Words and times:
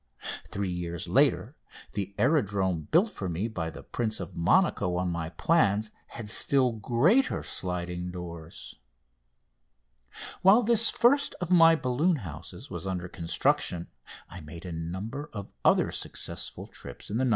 Three 0.47 0.71
years 0.71 1.07
later 1.07 1.55
the 1.93 2.15
aerodrome 2.17 2.87
built 2.89 3.11
for 3.11 3.29
me 3.29 3.47
by 3.47 3.69
the 3.69 3.83
Prince 3.83 4.19
of 4.19 4.35
Monaco 4.35 4.95
on 4.95 5.11
my 5.11 5.29
plans 5.29 5.91
had 6.07 6.27
still 6.27 6.71
greater 6.71 7.43
sliding 7.43 8.09
doors. 8.09 8.77
While 10.41 10.63
this 10.63 10.89
first 10.89 11.35
of 11.39 11.51
my 11.51 11.75
balloon 11.75 12.15
houses 12.25 12.67
was 12.67 12.87
under 12.87 13.07
construction, 13.07 13.89
I 14.27 14.39
made 14.41 14.65
a 14.65 14.71
number 14.71 15.29
of 15.33 15.51
other 15.63 15.91
successful 15.91 16.65
trips 16.65 17.11
in 17.11 17.17
the 17.17 17.25
"No. 17.25 17.29